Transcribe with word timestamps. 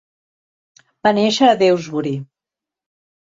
Va 1.07 1.11
néixer 1.17 1.49
a 1.51 1.59
Dewsbury. 1.59 2.15